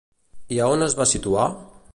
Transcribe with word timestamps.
I 0.55 0.57
a 0.63 0.71
on 0.77 0.87
es 0.87 0.97
va 1.03 1.09
situar? 1.13 1.47